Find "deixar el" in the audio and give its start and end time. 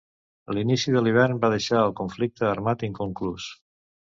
1.55-1.95